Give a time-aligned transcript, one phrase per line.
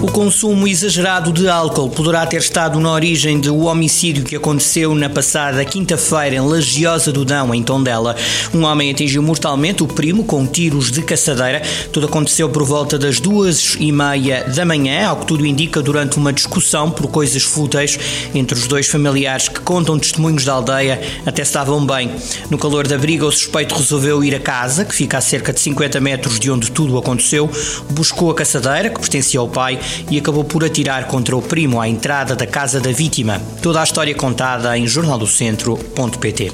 [0.00, 5.10] O consumo exagerado de álcool poderá ter estado na origem do homicídio que aconteceu na
[5.10, 8.14] passada quinta-feira em Lagiosa do Dão, em Tondela.
[8.54, 11.62] Um homem atingiu mortalmente o primo com tiros de caçadeira.
[11.92, 16.16] Tudo aconteceu por volta das duas e meia da manhã, ao que tudo indica durante
[16.16, 17.98] uma discussão por coisas fúteis
[18.32, 22.12] entre os dois familiares que contam testemunhos da aldeia até estavam bem.
[22.48, 25.58] No calor da briga, o suspeito resolveu ir a casa, que fica a cerca de
[25.58, 27.50] 50 metros de onde tudo aconteceu,
[27.90, 31.88] buscou a caçadeira, que pertencia ao pai, e acabou por atirar contra o primo à
[31.88, 33.40] entrada da casa da vítima.
[33.62, 36.52] Toda a história contada em jornaldocentro.pt.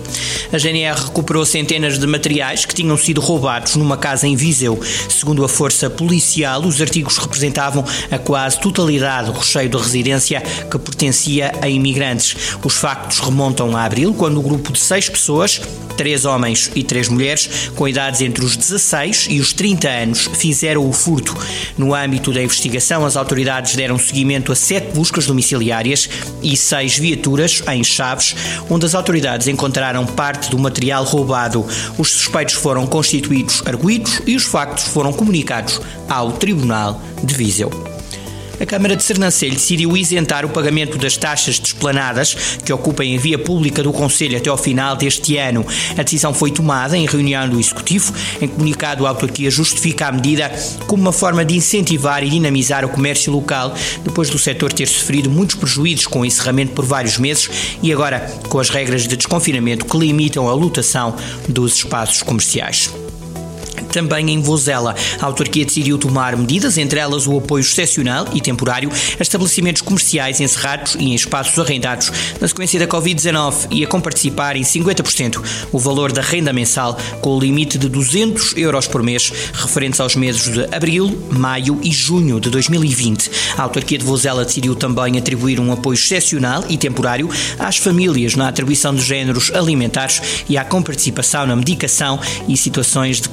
[0.53, 4.81] A GNR recuperou centenas de materiais que tinham sido roubados numa casa em Viseu.
[5.09, 10.79] Segundo a força policial, os artigos representavam a quase totalidade do recheio da residência que
[10.79, 12.57] pertencia a imigrantes.
[12.63, 15.61] Os factos remontam a abril, quando o grupo de seis pessoas
[15.97, 20.89] Três homens e três mulheres, com idades entre os 16 e os 30 anos, fizeram
[20.89, 21.37] o furto.
[21.79, 26.09] No âmbito da investigação, as autoridades deram seguimento a sete buscas domiciliárias
[26.43, 28.37] e seis viaturas em Chaves,
[28.69, 31.67] onde as autoridades encontraram parte do material roubado.
[31.97, 37.94] Os suspeitos foram constituídos arguídos e os factos foram comunicados ao Tribunal de Viseu
[38.65, 42.35] a Câmara de Sernancelho decidiu isentar o pagamento das taxas desplanadas
[42.65, 45.65] que ocupem a via pública do Conselho até ao final deste ano.
[45.97, 48.13] A decisão foi tomada em reunião do Executivo.
[48.41, 50.51] Em comunicado, a autarquia justifica a medida
[50.87, 55.29] como uma forma de incentivar e dinamizar o comércio local, depois do setor ter sofrido
[55.29, 57.51] muitos prejuízos com o encerramento por vários meses
[57.83, 61.15] e agora com as regras de desconfinamento que limitam a lotação
[61.49, 63.04] dos espaços comerciais.
[63.95, 68.91] Também em Vozela, a autarquia decidiu tomar medidas, entre elas o apoio excepcional e temporário
[68.91, 72.11] a estabelecimentos comerciais encerrados e em espaços arrendados
[72.41, 75.41] na sequência da Covid-19 e a comparticipar em 50%
[75.71, 80.17] o valor da renda mensal, com o limite de 200 euros por mês, referentes aos
[80.17, 83.31] meses de abril, maio e junho de 2020.
[83.57, 88.49] A autarquia de Vozela decidiu também atribuir um apoio excepcional e temporário às famílias na
[88.49, 92.19] atribuição de géneros alimentares e à comparticipação na medicação
[92.49, 93.29] e situações de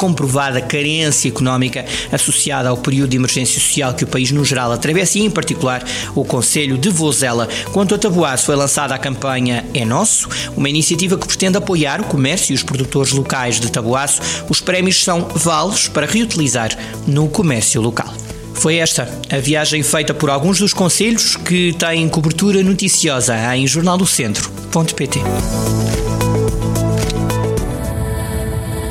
[0.52, 4.72] comprovada elevada carência económica associada ao período de emergência social que o país no geral
[4.72, 7.48] atravessa e, em particular, o Conselho de Vozela.
[7.72, 12.06] Quanto a Tabuaço, foi lançada a campanha É Nosso, uma iniciativa que pretende apoiar o
[12.06, 14.22] comércio e os produtores locais de Tabuaço.
[14.50, 18.14] Os prémios são vales para reutilizar no comércio local.
[18.54, 25.22] Foi esta a viagem feita por alguns dos conselhos que têm cobertura noticiosa em jornaldocentro.pt.